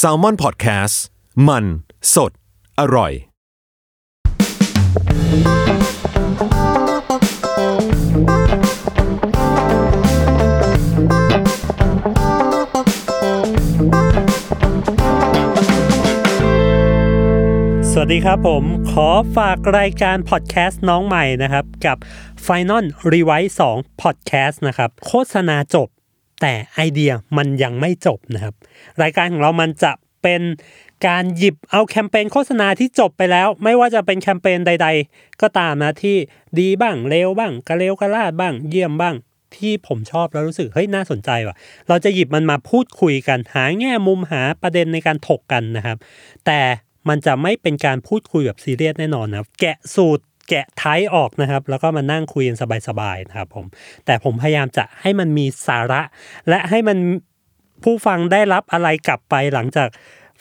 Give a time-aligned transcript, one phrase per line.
[0.00, 0.96] s a l ม o n PODCAST
[1.48, 1.64] มัน
[2.14, 2.32] สด
[2.80, 3.12] อร่อย
[17.94, 21.96] สวัสดีครับผมขอฝากรายการพอดแคสต์น้องใหม่นะครับ กับ
[22.46, 25.88] Final Rewise 2 Podcast นะครับ โฆษณาจบ
[26.42, 28.54] แต่ไอเดียมันยังไม่จบนะครับ
[29.02, 29.92] รายการของเรามันจะ
[30.22, 30.42] เป็น
[31.06, 36.16] การหยิบเอาแคมเปญโฆษณาที่จบไปแล้ว ไม่ว่าจะเป็นแคมเปญใด ๆ ก็ตามนะที่
[36.58, 39.14] ดีบ้างเลวบ้างกระเลวกระลาดบ้าง เยี่ยมบ้าง
[39.56, 41.56] ที่ผมชอบแล้วรู้สึกเฮ้ยน่าสนใจว่ะ
[41.88, 45.96] เราจะหยิบมันมาพูดคุยกัน หาแง่มุมหาประเด็นในการถกกันนะครับ
[46.46, 46.60] แต่
[47.08, 52.56] มันจะไม่เป็นการพูดคุยแบบซีเรียสแน่นอนนะแกะสูตร แกะไทยออกนะครับ แล้วก็มานั่งคุยกัน
[52.88, 53.66] สบายๆนะครับผม
[54.06, 56.02] แต่ผมพยายามจะให้มันมีสาระ
[56.48, 56.98] และให้มัน
[57.84, 59.88] ผู้ฟังได้รับอะไรกลับไปหลังจาก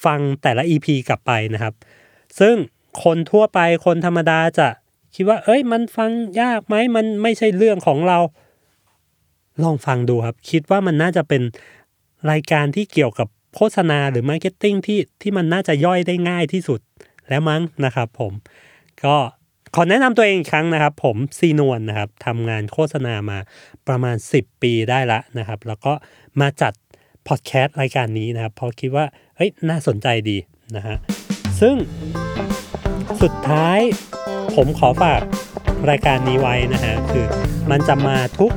[0.06, 1.74] ฟังแต่ละ EP กลับไปนะครับ
[2.40, 2.56] ซึ่ง
[3.04, 4.68] คนทั่วไปคนธรรมดาจะ
[5.16, 8.20] คิดว่า เอ้ย มันฟังยากไหมมันไม่ใช่เรื่องของเรา
[9.64, 11.42] ลองฟังดูครับ คิดว่ามันน่าจะเป็น
[12.32, 16.80] รายการที่เกี่ยวกับโฆษณาหรือ marketing ที่ที่มันน่าจะย่อยได้ง่ายที่สุด
[17.30, 18.34] แล้วมั้งนะครับผม
[19.06, 19.18] ก็
[19.76, 23.38] ขอแนะนำตัวเองอีกครั้งนะครับ ผมซีนวลนะครับทำงานโฆษณามา
[23.88, 25.94] ประมาณ 10 ปีได้ละนะครับ แล้วก็
[26.42, 26.74] มาจัด
[27.28, 29.06] พอดแคสต์รายการนี้นะครับเพราะคิดว่า
[29.38, 30.38] เฮ้ยน่าสนใจดี
[30.76, 30.98] นะฮะ
[31.62, 31.76] ซึ่ง
[33.22, 33.80] สุดท้าย
[34.56, 35.22] ผมขอฝาก
[35.90, 37.26] รายการนี้ไว้นะฮะคือ
[37.72, 38.52] มันจะมาทุก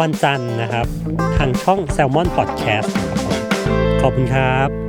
[0.00, 0.86] วันจันทร์นะครับ
[1.38, 3.36] ทางช่อง Salmon Podcast นะครับผม
[4.00, 4.87] ขอบคุณครับ